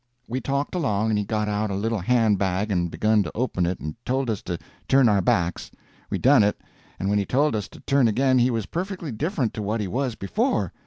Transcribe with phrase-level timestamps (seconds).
[0.27, 3.67] We talked along, and he got out a little hand bag and begun to open
[3.67, 5.69] it, and told us to turn our backs.
[6.09, 6.59] We done it,
[6.97, 9.87] and when he told us to turn again he was perfectly different to what he
[9.87, 10.73] was before.